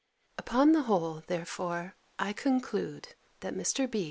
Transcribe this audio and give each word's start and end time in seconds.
Upon 0.39 0.71
the 0.71 0.81
whole, 0.81 1.21
therefore, 1.27 1.93
I 2.17 2.33
conclude, 2.33 3.09
that 3.41 3.53
Mr. 3.53 3.87
B. 3.87 3.99